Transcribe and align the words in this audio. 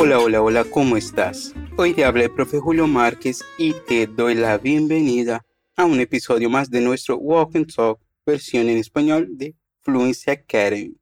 Hola, 0.00 0.20
hola, 0.20 0.40
hola, 0.40 0.62
¿cómo 0.62 0.96
estás? 0.96 1.52
Hoy 1.76 1.92
te 1.92 2.04
habla 2.04 2.22
el 2.22 2.30
profe 2.30 2.60
Julio 2.60 2.86
Márquez 2.86 3.44
y 3.58 3.72
te 3.88 4.06
doy 4.06 4.36
la 4.36 4.56
bienvenida 4.56 5.44
a 5.74 5.86
un 5.86 5.98
episodio 5.98 6.48
más 6.48 6.70
de 6.70 6.80
nuestro 6.80 7.16
Walk 7.16 7.56
and 7.56 7.74
Talk 7.74 7.98
versión 8.24 8.68
en 8.68 8.78
español 8.78 9.26
de 9.30 9.56
Fluency 9.80 10.30
Academy. 10.30 10.94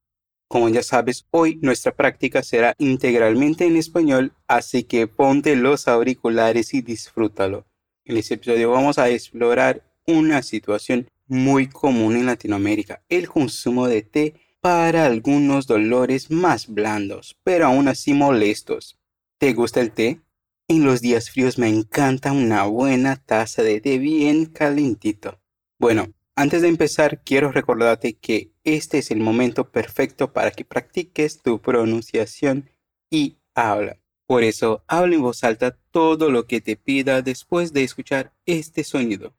Como 0.48 0.70
ya 0.70 0.82
sabes, 0.82 1.27
hoy 1.30 1.59
nuestra 1.61 1.95
práctica 1.95 2.43
será 2.43 2.74
integralmente 2.79 3.66
en 3.66 3.77
español, 3.77 4.32
así 4.48 4.84
que 4.84 5.06
ponte 5.06 5.56
los 5.56 5.88
auriculares 5.88 6.72
y 6.72 6.80
disfrútalo. 6.80 7.66
En 8.06 8.16
este 8.16 8.36
episodio 8.36 8.70
vamos 8.70 8.96
a 8.96 9.10
explorar 9.10 9.82
una 10.06 10.40
situación 10.42 11.06
muy 11.26 11.68
común 11.68 12.16
en 12.16 12.24
Latinoamérica, 12.24 13.02
el 13.10 13.28
consumo 13.28 13.88
de 13.88 14.00
té 14.00 14.34
para 14.66 15.06
algunos 15.06 15.68
dolores 15.68 16.29
más 16.29 16.66
blandos, 16.66 17.38
pero 17.44 17.66
aún 17.66 17.86
así 17.86 18.14
molestos. 18.14 18.98
¿Te 19.38 19.52
gusta 19.52 19.80
el 19.80 19.93
té? 19.93 20.22
En 20.66 20.84
los 20.84 21.00
días 21.00 21.30
fríos 21.30 21.57
me 21.57 21.68
encanta 21.68 22.32
una 22.32 22.64
buena 22.64 23.14
taza 23.14 23.62
de 23.62 23.80
té 23.80 23.98
bien 23.98 24.46
calentito. 24.46 25.40
Bueno, 25.79 26.12
antes 26.34 26.62
de 26.62 26.68
empezar 26.68 27.22
quiero 27.22 27.52
recordarte 27.52 28.14
que 28.14 28.50
este 28.64 28.98
es 28.98 29.12
el 29.12 29.21
momento 29.21 29.71
perfecto 29.71 30.32
para 30.32 30.50
que 30.50 30.64
practiques 30.64 31.40
tu 31.43 31.60
pronunciación 31.62 32.69
y 33.08 33.36
habla. 33.55 34.00
Por 34.27 34.42
eso 34.42 34.83
habla 34.88 35.14
en 35.14 35.22
voz 35.22 35.44
alta 35.44 35.78
todo 35.92 36.28
lo 36.28 36.48
que 36.48 36.60
te 36.60 36.74
pida 36.74 37.22
después 37.22 37.72
de 37.72 37.84
escuchar 37.84 38.33
este 38.46 38.83
sonido. 38.83 39.33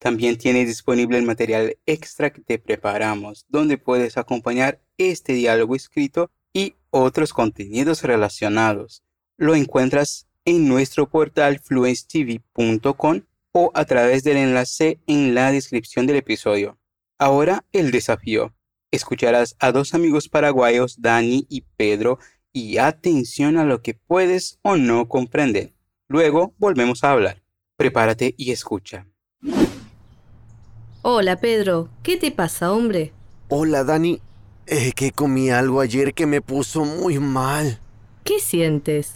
También 0.00 0.38
tienes 0.38 0.66
disponible 0.66 1.18
el 1.18 1.24
material 1.24 1.76
extra 1.84 2.30
que 2.32 2.40
te 2.40 2.58
preparamos, 2.58 3.44
donde 3.50 3.76
puedes 3.76 4.16
acompañar 4.16 4.80
este 4.96 5.34
diálogo 5.34 5.76
escrito 5.76 6.30
y 6.54 6.74
otros 6.88 7.34
contenidos 7.34 8.02
relacionados. 8.02 9.04
Lo 9.36 9.54
encuentras 9.54 10.26
en 10.46 10.68
nuestro 10.68 11.10
portal 11.10 11.60
fluencetv.com 11.60 13.20
o 13.52 13.70
a 13.74 13.84
través 13.84 14.24
del 14.24 14.38
enlace 14.38 14.98
en 15.06 15.34
la 15.34 15.52
descripción 15.52 16.06
del 16.06 16.16
episodio. 16.16 16.78
Ahora 17.18 17.66
el 17.72 17.90
desafío. 17.90 18.54
Escucharás 18.90 19.54
a 19.58 19.70
dos 19.70 19.92
amigos 19.92 20.30
paraguayos, 20.30 21.02
Dani 21.02 21.46
y 21.50 21.60
Pedro, 21.76 22.18
y 22.54 22.78
atención 22.78 23.58
a 23.58 23.64
lo 23.64 23.82
que 23.82 23.92
puedes 23.92 24.58
o 24.62 24.76
no 24.76 25.08
comprender. 25.08 25.74
Luego 26.08 26.54
volvemos 26.56 27.04
a 27.04 27.12
hablar. 27.12 27.42
Prepárate 27.76 28.34
y 28.38 28.50
escucha. 28.50 29.06
Hola 31.02 31.36
Pedro, 31.36 31.88
¿qué 32.02 32.18
te 32.18 32.30
pasa, 32.30 32.72
hombre? 32.72 33.14
Hola 33.48 33.84
Dani, 33.84 34.20
es 34.66 34.92
que 34.92 35.12
comí 35.12 35.48
algo 35.48 35.80
ayer 35.80 36.12
que 36.12 36.26
me 36.26 36.42
puso 36.42 36.84
muy 36.84 37.18
mal. 37.18 37.80
¿Qué 38.22 38.38
sientes? 38.38 39.14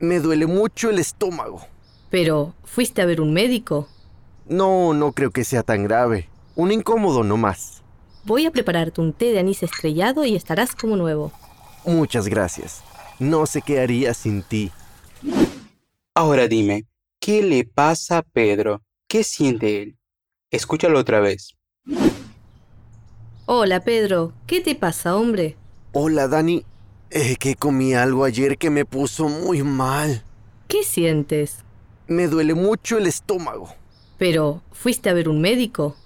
Me 0.00 0.18
duele 0.20 0.46
mucho 0.46 0.88
el 0.88 0.98
estómago. 0.98 1.60
Pero, 2.08 2.54
¿fuiste 2.64 3.02
a 3.02 3.04
ver 3.04 3.20
un 3.20 3.34
médico? 3.34 3.86
No, 4.46 4.94
no 4.94 5.12
creo 5.12 5.30
que 5.30 5.44
sea 5.44 5.62
tan 5.62 5.84
grave. 5.84 6.30
Un 6.54 6.72
incómodo 6.72 7.22
nomás. 7.22 7.82
Voy 8.24 8.46
a 8.46 8.50
prepararte 8.50 9.02
un 9.02 9.12
té 9.12 9.26
de 9.26 9.40
anís 9.40 9.62
estrellado 9.62 10.24
y 10.24 10.36
estarás 10.36 10.74
como 10.74 10.96
nuevo. 10.96 11.32
Muchas 11.84 12.28
gracias. 12.28 12.82
No 13.18 13.44
sé 13.44 13.60
qué 13.60 13.80
haría 13.80 14.14
sin 14.14 14.42
ti. 14.42 14.72
Ahora 16.14 16.48
dime, 16.48 16.86
¿qué 17.20 17.42
le 17.42 17.64
pasa 17.64 18.18
a 18.18 18.22
Pedro? 18.22 18.80
¿Qué 19.06 19.22
siente 19.22 19.82
él? 19.82 19.98
Escúchalo 20.50 20.98
otra 21.00 21.20
vez. 21.20 21.56
Hola 23.46 23.80
Pedro, 23.80 24.32
¿qué 24.46 24.60
te 24.60 24.74
pasa, 24.74 25.16
hombre? 25.16 25.56
Hola 25.92 26.28
Dani, 26.28 26.64
es 27.10 27.38
que 27.38 27.56
comí 27.56 27.94
algo 27.94 28.24
ayer 28.24 28.56
que 28.56 28.70
me 28.70 28.84
puso 28.84 29.28
muy 29.28 29.62
mal. 29.62 30.24
¿Qué 30.68 30.84
sientes? 30.84 31.58
Me 32.06 32.28
duele 32.28 32.54
mucho 32.54 32.98
el 32.98 33.06
estómago. 33.06 33.74
Pero, 34.18 34.62
¿fuiste 34.72 35.10
a 35.10 35.14
ver 35.14 35.28
un 35.28 35.40
médico? 35.40 35.96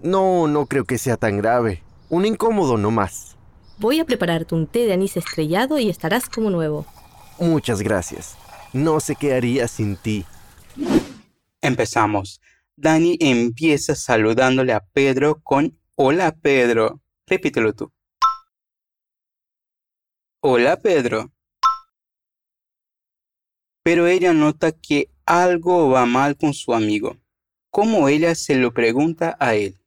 No, 0.00 0.46
no 0.48 0.66
creo 0.66 0.84
que 0.84 0.98
sea 0.98 1.16
tan 1.16 1.36
grave. 1.38 1.82
Un 2.08 2.24
incómodo 2.24 2.78
nomás. 2.78 3.36
Voy 3.78 4.00
a 4.00 4.04
prepararte 4.04 4.54
un 4.54 4.66
té 4.66 4.86
de 4.86 4.94
anís 4.94 5.16
estrellado 5.16 5.78
y 5.78 5.88
estarás 5.88 6.28
como 6.28 6.50
nuevo. 6.50 6.86
Muchas 7.38 7.82
gracias. 7.82 8.36
No 8.72 9.00
sé 9.00 9.16
qué 9.16 9.34
haría 9.34 9.68
sin 9.68 9.96
ti. 9.96 10.24
Empezamos. 11.60 12.40
Dani 12.76 13.18
empieza 13.20 13.94
saludándole 13.94 14.72
a 14.72 14.80
Pedro 14.80 15.42
con 15.42 15.78
Hola 15.94 16.34
Pedro. 16.34 17.02
Repítelo 17.26 17.74
tú. 17.74 17.92
Hola 20.40 20.80
Pedro. 20.80 21.30
Pero 23.84 24.06
ella 24.06 24.32
nota 24.32 24.72
que 24.72 25.10
algo 25.26 25.90
va 25.90 26.06
mal 26.06 26.36
con 26.36 26.54
su 26.54 26.72
amigo. 26.72 27.18
¿Cómo 27.70 28.08
ella 28.08 28.34
se 28.34 28.54
lo 28.54 28.72
pregunta 28.72 29.36
a 29.38 29.54
él? 29.54 29.78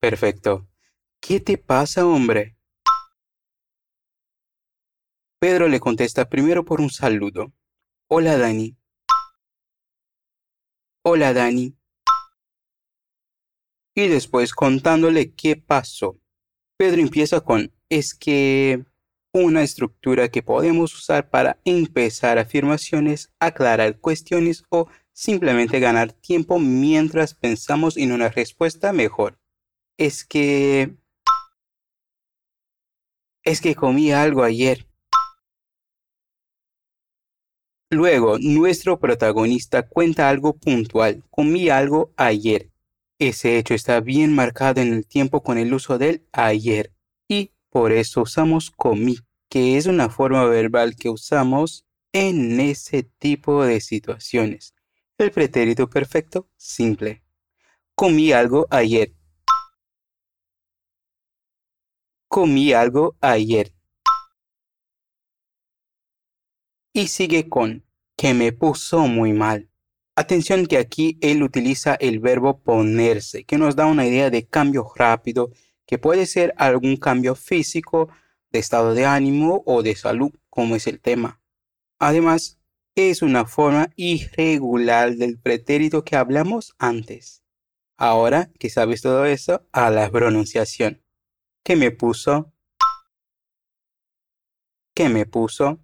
Perfecto. 0.00 0.66
¿Qué 1.20 1.40
te 1.40 1.58
pasa, 1.58 2.06
hombre? 2.06 2.56
Pedro 5.38 5.68
le 5.68 5.80
contesta 5.80 6.28
primero 6.28 6.64
por 6.64 6.80
un 6.80 6.90
saludo. 6.90 7.52
Hola, 8.08 8.38
Dani. 8.38 8.76
Hola 11.06 11.34
Dani. 11.34 11.76
Y 13.94 14.08
después 14.08 14.54
contándole 14.54 15.34
qué 15.34 15.54
pasó. 15.54 16.18
Pedro 16.78 17.02
empieza 17.02 17.42
con 17.42 17.74
es 17.90 18.14
que 18.14 18.86
una 19.34 19.62
estructura 19.62 20.30
que 20.30 20.42
podemos 20.42 20.94
usar 20.94 21.28
para 21.28 21.60
empezar 21.66 22.38
afirmaciones, 22.38 23.30
aclarar 23.38 24.00
cuestiones 24.00 24.64
o 24.70 24.88
simplemente 25.12 25.78
ganar 25.78 26.12
tiempo 26.12 26.58
mientras 26.58 27.34
pensamos 27.34 27.98
en 27.98 28.10
una 28.10 28.30
respuesta 28.30 28.94
mejor. 28.94 29.38
Es 29.98 30.24
que... 30.24 30.96
Es 33.42 33.60
que 33.60 33.74
comí 33.74 34.10
algo 34.10 34.42
ayer. 34.42 34.86
Luego, 37.94 38.38
nuestro 38.40 38.98
protagonista 38.98 39.86
cuenta 39.86 40.28
algo 40.28 40.56
puntual. 40.56 41.22
Comí 41.30 41.68
algo 41.68 42.10
ayer. 42.16 42.68
Ese 43.20 43.56
hecho 43.56 43.72
está 43.72 44.00
bien 44.00 44.34
marcado 44.34 44.80
en 44.80 44.92
el 44.92 45.06
tiempo 45.06 45.44
con 45.44 45.58
el 45.58 45.72
uso 45.72 45.96
del 45.96 46.26
ayer. 46.32 46.92
Y 47.28 47.52
por 47.70 47.92
eso 47.92 48.22
usamos 48.22 48.72
comí, 48.72 49.18
que 49.48 49.76
es 49.76 49.86
una 49.86 50.10
forma 50.10 50.44
verbal 50.46 50.96
que 50.96 51.08
usamos 51.08 51.84
en 52.12 52.58
ese 52.58 53.04
tipo 53.04 53.64
de 53.64 53.80
situaciones. 53.80 54.74
El 55.16 55.30
pretérito 55.30 55.88
perfecto 55.88 56.48
simple. 56.56 57.22
Comí 57.94 58.32
algo 58.32 58.66
ayer. 58.70 59.12
Comí 62.26 62.72
algo 62.72 63.14
ayer. 63.20 63.72
Y 66.96 67.08
sigue 67.08 67.48
con 67.48 67.84
que 68.16 68.34
me 68.34 68.52
puso 68.52 69.08
muy 69.08 69.32
mal. 69.32 69.68
Atención 70.14 70.66
que 70.66 70.78
aquí 70.78 71.18
él 71.20 71.42
utiliza 71.42 71.96
el 71.96 72.20
verbo 72.20 72.60
ponerse, 72.60 73.42
que 73.44 73.58
nos 73.58 73.74
da 73.74 73.86
una 73.86 74.06
idea 74.06 74.30
de 74.30 74.46
cambio 74.46 74.88
rápido, 74.94 75.50
que 75.86 75.98
puede 75.98 76.26
ser 76.26 76.54
algún 76.56 76.96
cambio 76.96 77.34
físico, 77.34 78.10
de 78.52 78.60
estado 78.60 78.94
de 78.94 79.06
ánimo 79.06 79.64
o 79.66 79.82
de 79.82 79.96
salud, 79.96 80.30
como 80.48 80.76
es 80.76 80.86
el 80.86 81.00
tema. 81.00 81.42
Además, 81.98 82.60
es 82.94 83.22
una 83.22 83.44
forma 83.44 83.90
irregular 83.96 85.16
del 85.16 85.40
pretérito 85.40 86.04
que 86.04 86.14
hablamos 86.14 86.76
antes. 86.78 87.42
Ahora 87.96 88.52
que 88.60 88.70
sabes 88.70 89.02
todo 89.02 89.24
eso, 89.24 89.66
a 89.72 89.90
la 89.90 90.08
pronunciación. 90.10 91.02
¿Qué 91.64 91.74
me 91.74 91.90
puso? 91.90 92.52
¿Qué 94.94 95.08
me 95.08 95.26
puso? 95.26 95.83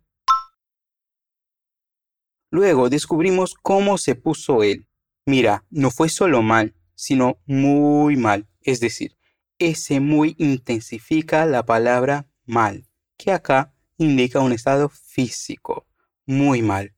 Luego 2.50 2.90
descubrimos 2.90 3.54
cómo 3.54 3.96
se 3.96 4.16
puso 4.16 4.62
él. 4.62 4.88
Mira, 5.24 5.64
no 5.70 5.90
fue 5.90 6.08
solo 6.08 6.42
mal, 6.42 6.74
sino 6.94 7.40
muy 7.46 8.16
mal. 8.16 8.48
Es 8.60 8.80
decir, 8.80 9.16
ese 9.58 10.00
muy 10.00 10.34
intensifica 10.38 11.46
la 11.46 11.64
palabra 11.64 12.28
mal, 12.46 12.88
que 13.16 13.30
acá 13.30 13.72
indica 13.98 14.40
un 14.40 14.52
estado 14.52 14.88
físico. 14.88 15.86
Muy 16.26 16.62
mal. 16.62 16.96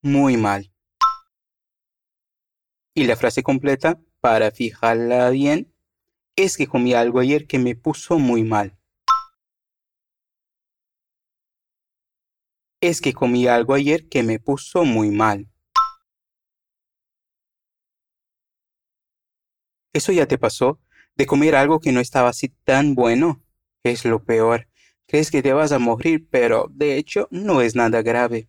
Muy 0.00 0.36
mal. 0.36 0.72
Y 2.94 3.04
la 3.04 3.16
frase 3.16 3.42
completa, 3.42 4.00
para 4.20 4.50
fijarla 4.50 5.28
bien, 5.30 5.74
es 6.36 6.56
que 6.56 6.66
comí 6.66 6.94
algo 6.94 7.20
ayer 7.20 7.46
que 7.46 7.58
me 7.58 7.74
puso 7.74 8.18
muy 8.18 8.42
mal. 8.42 8.77
Es 12.80 13.00
que 13.00 13.12
comí 13.12 13.48
algo 13.48 13.74
ayer 13.74 14.08
que 14.08 14.22
me 14.22 14.38
puso 14.38 14.84
muy 14.84 15.10
mal. 15.10 15.48
¿Eso 19.92 20.12
ya 20.12 20.26
te 20.26 20.38
pasó? 20.38 20.80
¿De 21.16 21.26
comer 21.26 21.56
algo 21.56 21.80
que 21.80 21.90
no 21.90 21.98
estaba 21.98 22.28
así 22.28 22.50
tan 22.62 22.94
bueno? 22.94 23.42
Es 23.82 24.04
lo 24.04 24.22
peor. 24.22 24.68
Crees 25.08 25.32
que 25.32 25.42
te 25.42 25.52
vas 25.52 25.72
a 25.72 25.80
morir, 25.80 26.28
pero 26.30 26.68
de 26.70 26.96
hecho 26.98 27.26
no 27.32 27.62
es 27.62 27.74
nada 27.74 28.02
grave. 28.02 28.48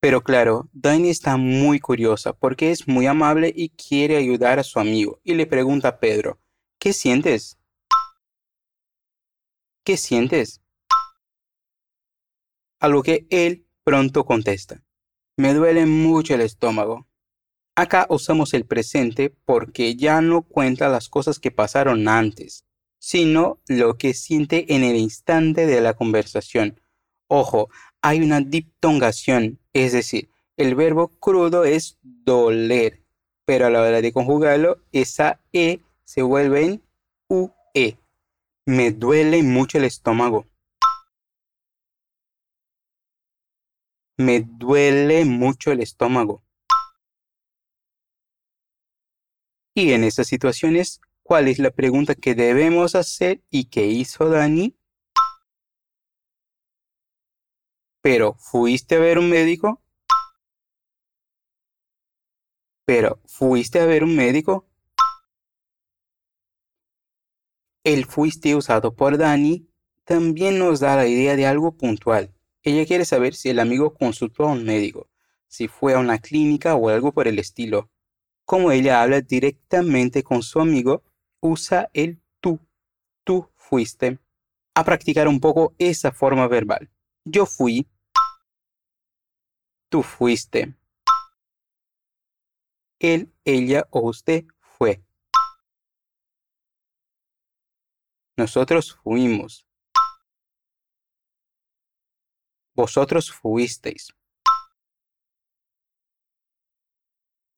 Pero 0.00 0.24
claro, 0.24 0.68
Dani 0.72 1.08
está 1.08 1.36
muy 1.36 1.78
curiosa 1.78 2.32
porque 2.32 2.72
es 2.72 2.88
muy 2.88 3.06
amable 3.06 3.52
y 3.54 3.68
quiere 3.70 4.16
ayudar 4.16 4.58
a 4.58 4.64
su 4.64 4.80
amigo 4.80 5.20
y 5.22 5.34
le 5.34 5.46
pregunta 5.46 5.88
a 5.88 6.00
Pedro, 6.00 6.40
¿qué 6.80 6.92
sientes? 6.92 7.58
¿Qué 9.84 9.96
sientes? 9.96 10.62
A 12.80 12.88
lo 12.88 13.02
que 13.02 13.26
él 13.30 13.67
pronto 13.88 14.26
contesta, 14.26 14.84
me 15.38 15.54
duele 15.54 15.86
mucho 15.86 16.34
el 16.34 16.42
estómago. 16.42 17.08
Acá 17.74 18.06
usamos 18.10 18.52
el 18.52 18.66
presente 18.66 19.34
porque 19.46 19.96
ya 19.96 20.20
no 20.20 20.42
cuenta 20.42 20.90
las 20.90 21.08
cosas 21.08 21.38
que 21.38 21.50
pasaron 21.50 22.06
antes, 22.06 22.66
sino 22.98 23.62
lo 23.66 23.96
que 23.96 24.12
siente 24.12 24.74
en 24.74 24.84
el 24.84 24.96
instante 24.96 25.64
de 25.64 25.80
la 25.80 25.94
conversación. 25.94 26.78
Ojo, 27.28 27.70
hay 28.02 28.20
una 28.20 28.42
diptongación, 28.42 29.58
es 29.72 29.92
decir, 29.92 30.28
el 30.58 30.74
verbo 30.74 31.08
crudo 31.08 31.64
es 31.64 31.96
doler, 32.02 33.02
pero 33.46 33.68
a 33.68 33.70
la 33.70 33.80
hora 33.80 34.02
de 34.02 34.12
conjugarlo, 34.12 34.82
esa 34.92 35.40
E 35.54 35.80
se 36.04 36.20
vuelve 36.20 36.62
en 36.62 36.82
UE. 37.30 37.96
Me 38.66 38.92
duele 38.92 39.42
mucho 39.42 39.78
el 39.78 39.84
estómago. 39.84 40.46
Me 44.20 44.40
duele 44.40 45.24
mucho 45.24 45.70
el 45.70 45.80
estómago. 45.80 46.42
Y 49.74 49.92
en 49.92 50.02
esas 50.02 50.26
situaciones, 50.26 51.00
¿cuál 51.22 51.46
es 51.46 51.60
la 51.60 51.70
pregunta 51.70 52.16
que 52.16 52.34
debemos 52.34 52.96
hacer 52.96 53.44
y 53.48 53.66
que 53.66 53.86
hizo 53.86 54.28
Dani? 54.28 54.76
Pero, 58.02 58.34
¿fuiste 58.34 58.96
a 58.96 58.98
ver 58.98 59.20
un 59.20 59.30
médico? 59.30 59.80
Pero, 62.86 63.20
¿fuiste 63.24 63.78
a 63.78 63.86
ver 63.86 64.02
un 64.02 64.16
médico? 64.16 64.66
El 67.84 68.04
fuiste 68.04 68.56
usado 68.56 68.96
por 68.96 69.16
Dani 69.16 69.68
también 70.02 70.58
nos 70.58 70.80
da 70.80 70.96
la 70.96 71.06
idea 71.06 71.36
de 71.36 71.46
algo 71.46 71.76
puntual. 71.76 72.34
Ella 72.68 72.84
quiere 72.84 73.06
saber 73.06 73.34
si 73.34 73.48
el 73.48 73.60
amigo 73.60 73.94
consultó 73.94 74.44
a 74.44 74.52
un 74.52 74.62
médico, 74.62 75.08
si 75.46 75.68
fue 75.68 75.94
a 75.94 75.98
una 75.98 76.18
clínica 76.18 76.74
o 76.74 76.90
algo 76.90 77.12
por 77.12 77.26
el 77.26 77.38
estilo. 77.38 77.90
Como 78.44 78.72
ella 78.72 79.00
habla 79.00 79.22
directamente 79.22 80.22
con 80.22 80.42
su 80.42 80.60
amigo, 80.60 81.02
usa 81.40 81.88
el 81.94 82.20
tú. 82.40 82.60
Tú 83.24 83.48
fuiste. 83.56 84.18
A 84.74 84.84
practicar 84.84 85.28
un 85.28 85.40
poco 85.40 85.74
esa 85.78 86.12
forma 86.12 86.46
verbal. 86.46 86.90
Yo 87.24 87.46
fui. 87.46 87.88
Tú 89.88 90.02
fuiste. 90.02 90.74
Él, 92.98 93.32
ella 93.46 93.88
o 93.88 94.00
usted 94.00 94.44
fue. 94.60 95.02
Nosotros 98.36 98.94
fuimos. 99.02 99.67
Vosotros 102.78 103.32
fuisteis. 103.32 104.14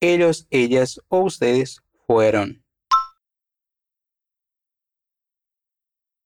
Ellos, 0.01 0.47
ellas 0.49 0.99
o 1.09 1.21
ustedes 1.21 1.83
fueron. 2.07 2.65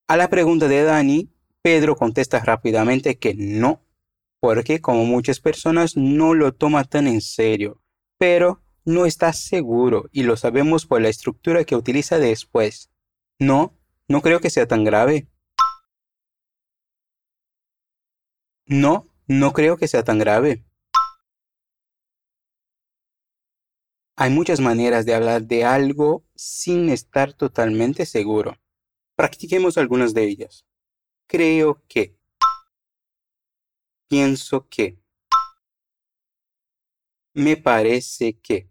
A 0.07 0.17
la 0.17 0.31
pregunta 0.31 0.69
de 0.69 0.85
Dani, 0.85 1.29
Pedro 1.61 1.97
contesta 1.97 2.39
rápidamente 2.39 3.19
que 3.19 3.35
no, 3.35 3.85
porque 4.39 4.81
como 4.81 5.05
muchas 5.05 5.41
personas 5.41 5.97
no 5.97 6.33
lo 6.33 6.55
toma 6.55 6.85
tan 6.85 7.09
en 7.09 7.21
serio, 7.21 7.83
pero 8.17 8.63
no 8.85 9.07
está 9.07 9.33
seguro 9.33 10.09
y 10.13 10.23
lo 10.23 10.37
sabemos 10.37 10.87
por 10.87 11.03
la 11.03 11.09
estructura 11.09 11.65
que 11.65 11.75
utiliza 11.75 12.21
después. 12.21 12.93
No, 13.41 13.77
no 14.07 14.23
creo 14.23 14.39
que 14.39 14.51
sea 14.51 14.69
tan 14.69 14.85
grave. 14.85 15.27
No, 18.67 19.11
no 19.27 19.53
creo 19.53 19.77
que 19.77 19.89
sea 19.89 20.05
tan 20.05 20.19
grave. 20.19 20.65
Hay 24.17 24.31
muchas 24.31 24.61
maneras 24.61 25.05
de 25.05 25.15
hablar 25.15 25.43
de 25.43 25.65
algo 25.65 26.25
sin 26.35 26.89
estar 26.89 27.33
totalmente 27.33 28.07
seguro. 28.07 28.57
Practiquemos 29.17 29.77
algunas 29.77 30.15
de 30.15 30.25
ellas. 30.25 30.65
Creo 31.27 31.83
que. 31.89 32.17
Pienso 34.09 34.69
que. 34.69 34.99
Me 37.35 37.57
parece 37.57 38.39
que. 38.39 38.71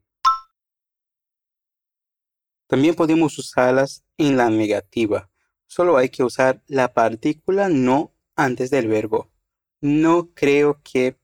También 2.67 2.95
podemos 2.95 3.37
usarlas 3.37 4.03
en 4.17 4.37
la 4.37 4.49
negativa. 4.49 5.29
Solo 5.67 5.97
hay 5.97 6.09
que 6.09 6.23
usar 6.23 6.63
la 6.67 6.93
partícula 6.93 7.67
no 7.67 8.15
antes 8.35 8.71
del 8.71 8.87
verbo. 8.87 9.32
No 9.83 10.29
creo 10.33 10.79
que... 10.81 11.19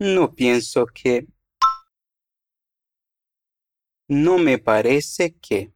No 0.00 0.34
pienso 0.34 0.86
que... 0.86 1.26
No 4.08 4.38
me 4.38 4.56
parece 4.56 5.34
que... 5.34 5.74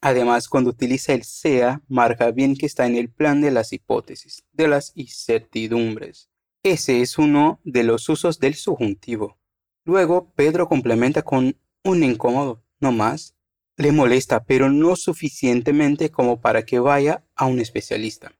Además, 0.00 0.48
cuando 0.48 0.70
utiliza 0.70 1.12
el 1.12 1.24
sea, 1.24 1.82
marca 1.86 2.30
bien 2.30 2.56
que 2.56 2.64
está 2.64 2.86
en 2.86 2.96
el 2.96 3.10
plan 3.12 3.42
de 3.42 3.50
las 3.50 3.74
hipótesis, 3.74 4.42
de 4.52 4.66
las 4.68 4.92
incertidumbres. 4.94 6.30
Ese 6.62 7.02
es 7.02 7.18
uno 7.18 7.60
de 7.62 7.82
los 7.82 8.08
usos 8.08 8.38
del 8.38 8.54
subjuntivo. 8.54 9.38
Luego, 9.84 10.32
Pedro 10.34 10.66
complementa 10.66 11.20
con 11.20 11.60
un 11.84 12.04
incómodo, 12.04 12.64
no 12.80 12.90
más. 12.90 13.36
Le 13.76 13.92
molesta, 13.92 14.44
pero 14.44 14.70
no 14.70 14.96
suficientemente 14.96 16.10
como 16.10 16.40
para 16.40 16.64
que 16.64 16.78
vaya 16.78 17.23
a 17.36 17.46
un 17.46 17.58
especialista. 17.58 18.32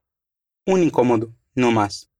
Un 0.66 0.82
incómodo, 0.82 1.34
no 1.54 1.70
más. 1.70 2.10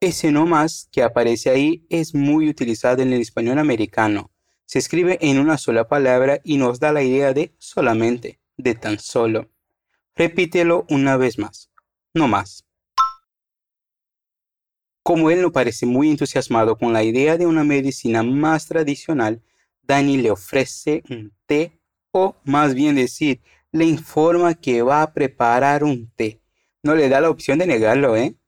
Ese 0.00 0.30
no 0.30 0.44
más 0.44 0.88
que 0.92 1.02
aparece 1.02 1.48
ahí 1.48 1.86
es 1.88 2.14
muy 2.14 2.48
utilizado 2.48 3.02
en 3.02 3.12
el 3.12 3.22
español 3.22 3.58
americano. 3.58 4.30
Se 4.66 4.78
escribe 4.78 5.18
en 5.20 5.38
una 5.38 5.56
sola 5.56 5.88
palabra 5.88 6.40
y 6.44 6.58
nos 6.58 6.78
da 6.78 6.92
la 6.92 7.02
idea 7.02 7.32
de 7.32 7.54
solamente, 7.58 8.40
de 8.56 8.74
tan 8.74 8.98
solo. 8.98 9.50
Repítelo 10.14 10.84
una 10.90 11.16
vez 11.16 11.38
más, 11.38 11.70
no 12.12 12.28
más. 12.28 12.66
Como 15.02 15.30
él 15.30 15.42
no 15.42 15.52
parece 15.52 15.86
muy 15.86 16.10
entusiasmado 16.10 16.76
con 16.76 16.92
la 16.92 17.02
idea 17.02 17.36
de 17.36 17.46
una 17.46 17.64
medicina 17.64 18.22
más 18.22 18.66
tradicional, 18.66 19.42
Dani 19.82 20.18
le 20.18 20.30
ofrece 20.30 21.02
un 21.10 21.34
té 21.46 21.78
o 22.10 22.36
más 22.44 22.74
bien 22.74 22.94
decir, 22.94 23.42
le 23.74 23.84
informa 23.84 24.54
que 24.54 24.80
va 24.82 25.02
a 25.02 25.12
preparar 25.12 25.84
un 25.84 26.10
té. 26.16 26.40
No 26.82 26.94
le 26.94 27.08
da 27.08 27.20
la 27.20 27.28
opción 27.28 27.58
de 27.58 27.66
negarlo, 27.66 28.16
¿eh? 28.16 28.38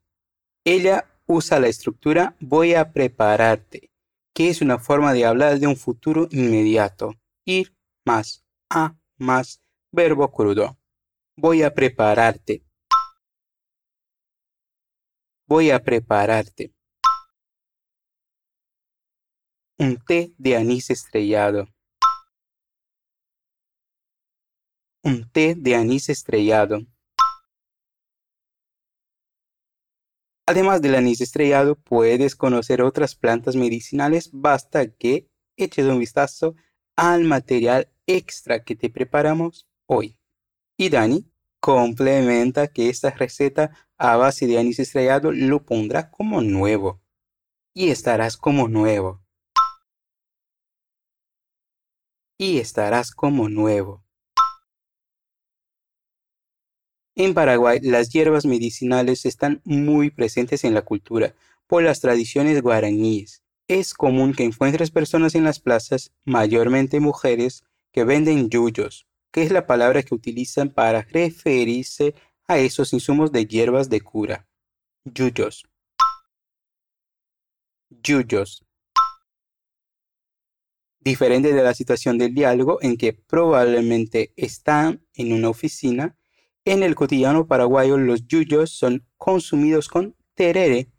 Ella 0.64 1.04
usa 1.26 1.60
la 1.60 1.68
estructura 1.68 2.36
voy 2.40 2.74
a 2.74 2.92
prepararte, 2.92 3.90
que 4.32 4.48
es 4.48 4.62
una 4.62 4.78
forma 4.78 5.12
de 5.12 5.26
hablar 5.26 5.58
de 5.58 5.66
un 5.66 5.76
futuro 5.76 6.28
inmediato. 6.30 7.14
Ir 7.44 7.74
más, 8.06 8.46
a 8.70 8.96
más, 9.18 9.60
verbo 9.92 10.30
crudo. 10.30 10.78
Voy 11.36 11.62
a 11.62 11.74
prepararte 11.74 12.66
voy 15.46 15.70
a 15.70 15.82
prepararte. 15.82 16.72
Un 19.78 19.96
té 19.98 20.32
de 20.38 20.56
anís 20.56 20.90
estrellado. 20.90 21.68
Un 25.06 25.18
té 25.30 25.54
de 25.54 25.76
anís 25.76 26.08
estrellado. 26.08 26.80
Además 30.46 30.82
del 30.82 30.96
anís 30.96 31.20
estrellado, 31.20 31.76
puedes 31.76 32.34
conocer 32.34 32.82
otras 32.82 33.14
plantas 33.14 33.54
medicinales. 33.54 34.30
Basta 34.32 34.90
que 34.90 35.28
eches 35.56 35.86
un 35.86 36.00
vistazo 36.00 36.56
al 36.96 37.22
material 37.22 37.88
extra 38.08 38.64
que 38.64 38.74
te 38.74 38.90
preparamos 38.90 39.68
hoy. 39.86 40.18
Y 40.76 40.88
Dani 40.88 41.30
complementa 41.60 42.66
que 42.66 42.88
esta 42.88 43.10
receta 43.10 43.70
a 43.98 44.16
base 44.16 44.48
de 44.48 44.58
anís 44.58 44.80
estrellado 44.80 45.30
lo 45.30 45.64
pondrá 45.64 46.10
como 46.10 46.42
nuevo. 46.42 47.00
Y 47.74 47.90
estarás 47.90 48.36
como 48.36 48.66
nuevo. 48.66 49.22
Y 52.38 52.58
estarás 52.58 53.12
como 53.12 53.48
nuevo. 53.48 54.05
En 57.18 57.32
Paraguay, 57.32 57.80
las 57.80 58.10
hierbas 58.10 58.44
medicinales 58.44 59.24
están 59.24 59.62
muy 59.64 60.10
presentes 60.10 60.64
en 60.64 60.74
la 60.74 60.82
cultura 60.82 61.34
por 61.66 61.82
las 61.82 62.00
tradiciones 62.00 62.60
guaraníes. 62.60 63.42
Es 63.68 63.94
común 63.94 64.34
que 64.34 64.44
encuentres 64.44 64.90
personas 64.90 65.34
en 65.34 65.42
las 65.42 65.58
plazas, 65.58 66.12
mayormente 66.26 67.00
mujeres, 67.00 67.64
que 67.90 68.04
venden 68.04 68.50
yuyos, 68.50 69.06
que 69.32 69.42
es 69.42 69.50
la 69.50 69.66
palabra 69.66 70.02
que 70.02 70.14
utilizan 70.14 70.68
para 70.68 71.02
referirse 71.10 72.14
a 72.46 72.58
esos 72.58 72.92
insumos 72.92 73.32
de 73.32 73.46
hierbas 73.46 73.88
de 73.88 74.02
cura. 74.02 74.46
Yuyos. 75.06 75.64
Yuyos. 77.88 78.62
Diferente 81.00 81.54
de 81.54 81.62
la 81.62 81.72
situación 81.72 82.18
del 82.18 82.34
diálogo 82.34 82.78
en 82.82 82.98
que 82.98 83.14
probablemente 83.14 84.34
están 84.36 85.02
en 85.14 85.32
una 85.32 85.48
oficina, 85.48 86.14
en 86.66 86.82
el 86.82 86.96
cotidiano 86.96 87.46
paraguayo 87.46 87.96
los 87.96 88.26
yuyos 88.26 88.72
son 88.72 89.06
consumidos 89.16 89.88
con 89.88 90.16
terere, 90.34 90.90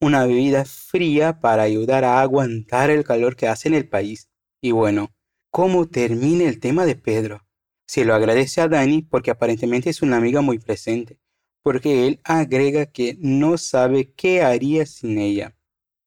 una 0.00 0.24
bebida 0.24 0.64
fría 0.64 1.40
para 1.40 1.64
ayudar 1.64 2.04
a 2.04 2.20
aguantar 2.20 2.90
el 2.90 3.02
calor 3.02 3.34
que 3.34 3.48
hace 3.48 3.68
en 3.68 3.74
el 3.74 3.88
país. 3.88 4.30
Y 4.60 4.70
bueno, 4.70 5.12
¿cómo 5.50 5.88
termina 5.88 6.44
el 6.44 6.60
tema 6.60 6.86
de 6.86 6.94
Pedro? 6.94 7.44
Se 7.86 8.04
lo 8.04 8.14
agradece 8.14 8.60
a 8.60 8.68
Dani 8.68 9.02
porque 9.02 9.32
aparentemente 9.32 9.90
es 9.90 10.00
una 10.00 10.16
amiga 10.16 10.42
muy 10.42 10.60
presente, 10.60 11.18
porque 11.60 12.06
él 12.06 12.20
agrega 12.22 12.86
que 12.86 13.16
no 13.18 13.58
sabe 13.58 14.12
qué 14.12 14.42
haría 14.42 14.86
sin 14.86 15.18
ella. 15.18 15.56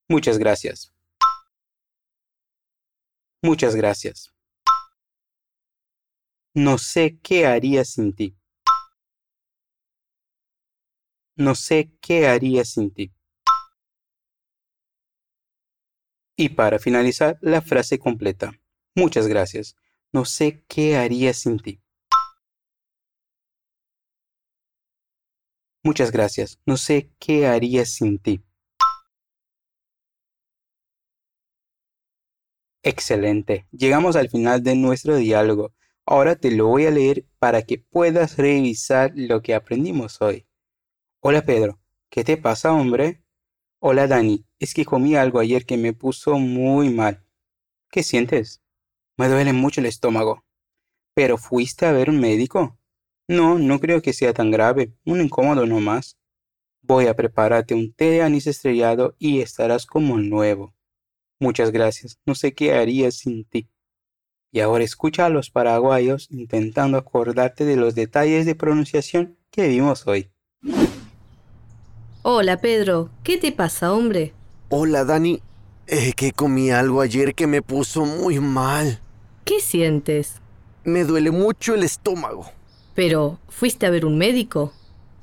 Muchas 0.08 0.38
gracias. 0.38 0.94
Muchas 3.42 3.76
gracias. 3.76 4.34
No 6.54 6.78
sé 6.78 7.20
qué 7.22 7.46
haría 7.46 7.84
sin 7.84 8.14
ti. 8.14 8.39
No 11.40 11.56
sé 11.56 11.90
qué 12.02 12.28
haría 12.28 12.66
sin 12.66 12.94
ti. 12.94 13.14
Y 16.36 16.50
para 16.50 16.80
finalizar, 16.80 17.38
la 17.40 17.62
frase 17.62 17.98
completa. 17.98 18.52
Muchas 18.94 19.26
gracias. 19.26 19.78
No 20.12 20.26
sé 20.26 20.66
qué 20.68 20.98
haría 20.98 21.34
sin 21.34 21.58
ti. 21.60 21.82
Muchas 25.82 26.12
gracias. 26.12 26.60
No 26.66 26.76
sé 26.76 27.10
qué 27.20 27.48
haría 27.48 27.86
sin 27.86 28.20
ti. 28.20 28.44
Excelente. 32.84 33.66
Llegamos 33.72 34.18
al 34.18 34.28
final 34.30 34.62
de 34.62 34.76
nuestro 34.76 35.16
diálogo. 35.16 35.74
Ahora 36.06 36.36
te 36.36 36.52
lo 36.52 36.68
voy 36.68 36.86
a 36.86 36.92
leer 36.92 37.26
para 37.40 37.62
que 37.62 37.78
puedas 37.78 38.36
revisar 38.36 39.14
lo 39.16 39.42
que 39.42 39.56
aprendimos 39.56 40.22
hoy. 40.22 40.49
Hola 41.22 41.42
Pedro, 41.42 41.82
¿qué 42.10 42.24
te 42.24 42.38
pasa, 42.38 42.72
hombre? 42.72 43.22
Hola 43.80 44.08
Dani, 44.08 44.46
es 44.58 44.74
que 44.74 44.86
comí 44.86 45.18
algo 45.18 45.40
ayer 45.40 45.66
que 45.66 45.76
me 45.76 45.92
puso 45.92 46.40
muy 46.40 46.90
mal. 46.92 47.26
¿Qué 47.92 48.04
sientes? 48.04 48.62
Me 49.18 49.28
duele 49.28 49.52
mucho 49.52 49.82
el 49.82 49.88
estómago. 49.88 50.46
¿Pero 51.14 51.38
fuiste 51.38 51.86
a 51.86 51.92
ver 51.92 52.10
un 52.10 52.22
médico? 52.22 52.80
No, 53.28 53.60
no 53.60 53.82
creo 53.82 54.02
que 54.02 54.14
sea 54.14 54.34
tan 54.34 54.50
grave, 54.50 54.94
un 55.04 55.20
incómodo 55.20 55.66
nomás. 55.66 56.18
Voy 56.82 57.08
a 57.08 57.18
prepararte 57.18 57.76
un 57.76 57.92
té 57.92 58.12
de 58.12 58.22
anís 58.22 58.48
estrellado 58.48 59.18
y 59.20 59.42
estarás 59.42 59.86
como 59.86 60.18
nuevo. 60.20 60.74
Muchas 61.38 61.72
gracias, 61.72 62.18
no 62.26 62.34
sé 62.34 62.54
qué 62.54 62.76
haría 62.76 63.12
sin 63.12 63.44
ti. 63.44 63.70
Y 64.54 64.62
ahora 64.62 64.86
escucha 64.86 65.26
a 65.26 65.30
los 65.30 65.50
paraguayos 65.52 66.28
intentando 66.32 66.98
acordarte 66.98 67.66
de 67.66 67.76
los 67.76 67.94
detalles 67.94 68.46
de 68.46 68.56
pronunciación 68.56 69.38
que 69.52 69.68
vimos 69.68 70.08
hoy. 70.08 70.32
Hola 72.32 72.58
Pedro, 72.58 73.10
¿qué 73.24 73.40
te 73.40 73.52
pasa, 73.52 73.92
hombre? 73.92 74.36
Hola 74.70 75.04
Dani, 75.04 75.42
es 75.88 76.14
que 76.14 76.32
comí 76.32 76.70
algo 76.70 77.02
ayer 77.02 77.34
que 77.34 77.48
me 77.48 77.64
puso 77.64 78.06
muy 78.06 78.40
mal. 78.40 79.02
¿Qué 79.46 79.60
sientes? 79.60 80.36
Me 80.84 81.06
duele 81.06 81.32
mucho 81.32 81.74
el 81.74 81.82
estómago. 81.82 82.46
Pero, 82.94 83.40
¿fuiste 83.48 83.88
a 83.88 83.90
ver 83.90 84.06
un 84.06 84.20
médico? 84.20 84.72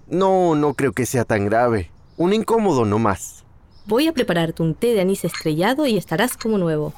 No, 0.09 0.57
no 0.57 0.75
creo 0.75 0.91
que 0.91 1.07
sea 1.07 1.25
tan 1.25 1.47
grave. 1.47 1.93
Un 2.17 2.33
incómodo 2.33 2.85
nomás. 2.85 3.45
Voy 3.87 4.09
a 4.09 4.13
prepararte 4.13 4.65
un 4.65 4.75
té 4.75 4.93
de 4.93 5.03
anís 5.03 5.25
estrellado 5.25 5.87
y 5.87 5.97
estarás 5.97 6.37
como 6.37 6.59
nuevo. 6.59 6.93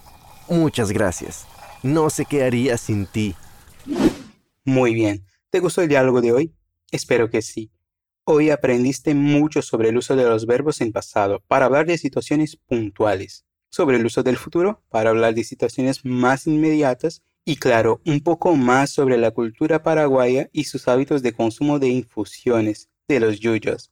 Muchas 0.49 0.91
gracias. 0.91 1.47
No 1.83 2.09
sé 2.09 2.25
qué 2.25 2.45
haría 2.45 2.79
sin 2.79 3.05
ti. 3.05 3.35
Muy 4.65 4.95
bien. 4.95 5.27
¿Te 5.51 5.61
gustó 5.61 5.83
el 5.83 5.89
diálogo 5.89 6.23
de 6.23 6.33
hoy? 6.33 6.55
Espero 6.91 7.29
que 7.29 7.43
sí. 7.43 7.71
Hoy 8.31 8.51
aprendiste 8.51 9.15
mucho 9.15 9.63
sobre 9.63 9.89
el 9.89 9.97
uso 9.97 10.15
de 10.15 10.25
los 10.25 10.45
verbos 10.45 10.81
en 10.81 10.93
pasado 10.93 11.43
para 11.49 11.65
hablar 11.65 11.87
de 11.87 11.97
situaciones 11.97 12.57
puntuales, 12.57 13.47
sobre 13.71 13.97
el 13.97 14.05
uso 14.05 14.23
del 14.23 14.37
futuro 14.37 14.83
para 14.91 15.11
hablar 15.11 15.35
de 15.35 15.45
situaciones 15.45 16.05
más 16.05 16.47
inmediatas 16.47 17.23
y 17.45 17.57
claro, 17.57 18.03
un 18.05 18.21
poco 18.21 18.55
más 18.55 18.91
sobre 18.91 19.17
la 19.17 19.31
cultura 19.31 19.83
paraguaya 19.83 20.51
y 20.53 20.65
sus 20.65 20.89
hábitos 20.89 21.23
de 21.23 21.33
consumo 21.33 21.79
de 21.79 21.89
infusiones 21.89 22.91
de 23.09 23.21
los 23.21 23.41
yuyos 23.41 23.91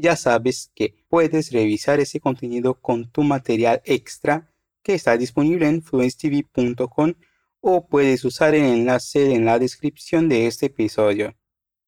ya 0.00 0.16
sabes 0.16 0.70
que 0.74 0.94
puedes 1.08 1.52
revisar 1.52 2.00
ese 2.00 2.20
contenido 2.20 2.80
con 2.80 3.10
tu 3.10 3.22
material 3.22 3.82
extra 3.84 4.50
que 4.82 4.94
está 4.94 5.16
disponible 5.16 5.68
en 5.68 5.82
fluencetv.com 5.82 7.14
o 7.60 7.86
puedes 7.86 8.24
usar 8.24 8.54
el 8.54 8.64
enlace 8.64 9.34
en 9.34 9.44
la 9.44 9.58
descripción 9.58 10.28
de 10.28 10.46
este 10.46 10.66
episodio. 10.66 11.34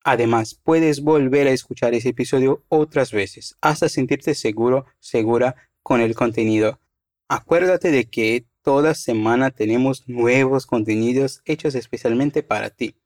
Además, 0.05 0.59
puedes 0.63 1.03
volver 1.03 1.47
a 1.47 1.53
escuchar 1.53 1.95
ese 1.95 2.11
episodio 2.11 2.65
otras 2.69 3.13
veces 3.13 3.57
hasta 3.61 3.89
sentirte 3.89 4.35
seguro, 4.35 4.87
segura 4.99 5.57
con 5.83 6.01
el 6.01 6.15
contenido. 6.15 6.81
Acuérdate 7.29 7.91
de 7.91 8.05
que 8.05 8.47
toda 8.63 8.95
semana 8.95 9.51
tenemos 9.51 10.09
nuevos 10.09 10.67
contenidos 10.67 11.43
hechos 11.45 11.75
especialmente 11.75 12.43
para 12.43 12.71
ti. 12.71 12.97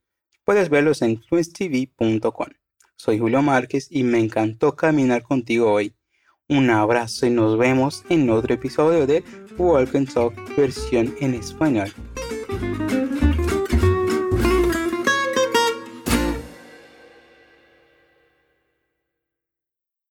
Puedes 0.44 0.68
verlos 0.68 1.02
en 1.02 1.22
fluencetv.com. 1.22 2.48
Soy 2.96 3.18
Julio 3.18 3.42
Márquez 3.42 3.88
y 3.90 4.04
me 4.04 4.18
encantó 4.18 4.74
caminar 4.74 5.22
contigo 5.22 5.70
hoy. 5.70 5.94
Un 6.48 6.70
abrazo 6.70 7.26
y 7.26 7.30
nos 7.30 7.58
vemos 7.58 8.04
en 8.08 8.30
otro 8.30 8.54
episodio 8.54 9.06
de 9.06 9.24
Walk 9.58 9.94
and 9.96 10.12
Talk 10.12 10.34
versión 10.56 11.14
en 11.20 11.34
español. 11.34 11.92